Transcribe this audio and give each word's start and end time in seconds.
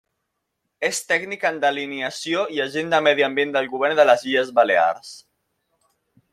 És 0.87 1.01
tècnic 1.11 1.45
en 1.49 1.59
delineació 1.65 2.47
i 2.57 2.63
agent 2.65 2.91
de 2.95 3.03
medi 3.09 3.27
ambient 3.29 3.55
del 3.59 3.71
Govern 3.77 4.03
de 4.03 4.09
les 4.13 4.27
Illes 4.33 4.53
Balears. 4.63 5.17